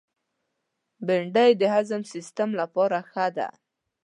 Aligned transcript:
بېنډۍ 1.05 1.51
د 1.61 1.63
هضم 1.75 2.01
سیستم 2.13 2.49
لپاره 2.61 2.97
ښه 3.11 3.25
ده 3.37 3.47